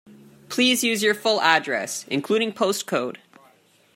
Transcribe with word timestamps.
Please 0.49 0.83
use 0.83 1.03
your 1.03 1.13
full 1.13 1.39
address, 1.41 2.05
including 2.07 2.51
postcode 2.53 3.17